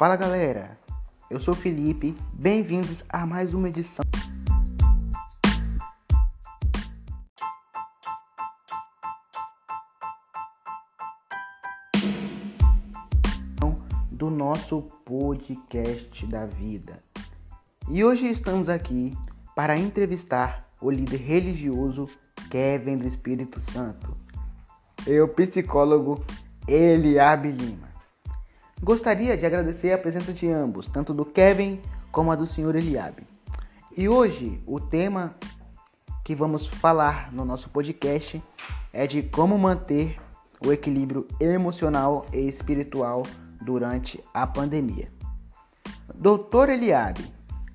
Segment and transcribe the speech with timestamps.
[0.00, 0.78] Fala galera,
[1.28, 4.02] eu sou Felipe, bem-vindos a mais uma edição.
[14.10, 16.98] do nosso podcast da vida.
[17.86, 19.12] E hoje estamos aqui
[19.54, 22.08] para entrevistar o líder religioso
[22.50, 24.16] Kevin do Espírito Santo
[25.06, 26.24] e o psicólogo
[26.66, 27.89] Eliabe Lima.
[28.82, 32.76] Gostaria de agradecer a presença de ambos, tanto do Kevin como a do Sr.
[32.76, 33.26] Eliabe.
[33.94, 35.34] E hoje o tema
[36.24, 38.42] que vamos falar no nosso podcast
[38.90, 40.18] é de como manter
[40.66, 43.22] o equilíbrio emocional e espiritual
[43.60, 45.08] durante a pandemia.
[46.14, 47.30] Doutor Eliabe,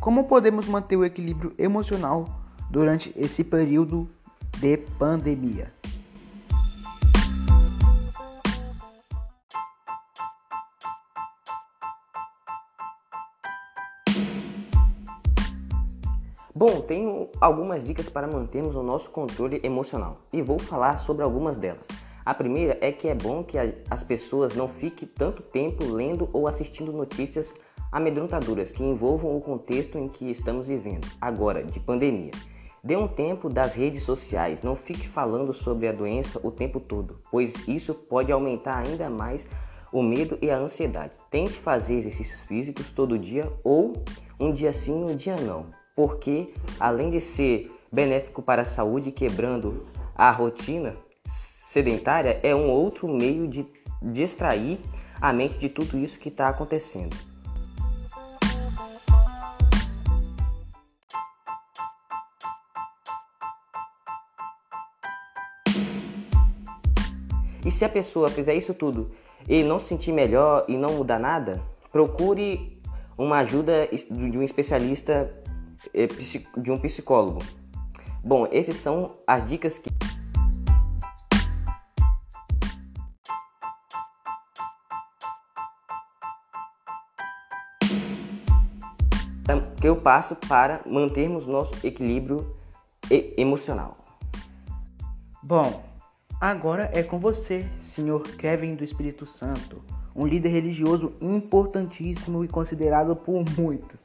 [0.00, 2.24] como podemos manter o equilíbrio emocional
[2.70, 4.08] durante esse período
[4.58, 5.75] de pandemia?
[16.56, 21.54] Bom, tenho algumas dicas para mantermos o nosso controle emocional e vou falar sobre algumas
[21.58, 21.86] delas.
[22.24, 23.58] A primeira é que é bom que
[23.90, 27.52] as pessoas não fiquem tanto tempo lendo ou assistindo notícias
[27.92, 32.30] amedrontadoras que envolvam o contexto em que estamos vivendo, agora de pandemia.
[32.82, 37.20] Dê um tempo das redes sociais, não fique falando sobre a doença o tempo todo,
[37.30, 39.44] pois isso pode aumentar ainda mais
[39.92, 41.18] o medo e a ansiedade.
[41.30, 43.92] Tente fazer exercícios físicos todo dia ou
[44.40, 49.86] um dia sim, um dia não porque além de ser benéfico para a saúde, quebrando
[50.14, 50.94] a rotina
[51.68, 53.66] sedentária, é um outro meio de
[54.02, 54.78] distrair
[55.20, 57.16] a mente de tudo isso que está acontecendo.
[67.64, 69.10] E se a pessoa fizer isso tudo
[69.48, 71.60] e não se sentir melhor e não mudar nada,
[71.90, 72.80] procure
[73.18, 75.45] uma ajuda de um especialista
[76.56, 77.42] de um psicólogo.
[78.22, 79.90] Bom, essas são as dicas que
[89.80, 92.56] que eu passo para mantermos nosso equilíbrio
[93.08, 93.96] emocional.
[95.40, 95.84] Bom,
[96.40, 99.80] agora é com você, senhor Kevin do Espírito Santo,
[100.14, 104.00] um líder religioso importantíssimo e considerado por muitos.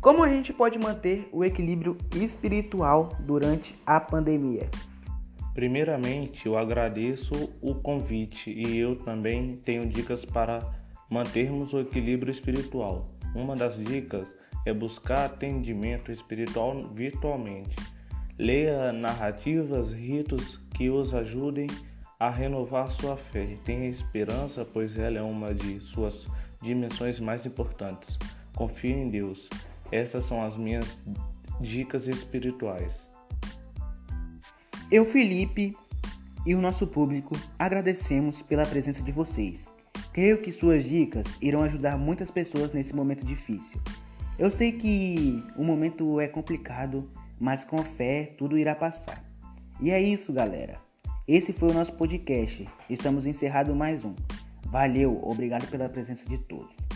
[0.00, 4.66] Como a gente pode manter o equilíbrio espiritual durante a pandemia?
[5.52, 10.58] Primeiramente, eu agradeço o convite e eu também tenho dicas para
[11.10, 13.04] mantermos o equilíbrio espiritual.
[13.34, 14.34] Uma das dicas
[14.64, 17.76] é buscar atendimento espiritual virtualmente.
[18.38, 21.66] Leia narrativas, ritos que os ajudem
[22.18, 23.58] a renovar sua fé.
[23.66, 26.26] Tenha esperança, pois ela é uma de suas
[26.62, 28.18] dimensões mais importantes.
[28.54, 29.46] Confie em Deus.
[29.92, 31.02] Essas são as minhas
[31.60, 33.08] dicas espirituais.
[34.90, 35.76] Eu, Felipe,
[36.46, 39.68] e o nosso público agradecemos pela presença de vocês.
[40.12, 43.80] Creio que suas dicas irão ajudar muitas pessoas nesse momento difícil.
[44.38, 47.08] Eu sei que o momento é complicado,
[47.38, 49.22] mas com fé tudo irá passar.
[49.80, 50.78] E é isso, galera.
[51.28, 52.66] Esse foi o nosso podcast.
[52.88, 54.14] Estamos encerrando mais um.
[54.64, 56.89] Valeu, obrigado pela presença de todos.